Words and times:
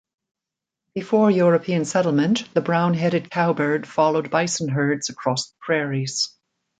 Before 0.95 1.29
European 1.29 1.85
settlement, 1.85 2.51
the 2.55 2.61
brown-headed 2.61 3.29
cowbird 3.29 3.87
followed 3.87 4.31
bison 4.31 4.67
herds 4.69 5.09
across 5.09 5.51
the 5.51 5.55
prairies. 5.59 6.35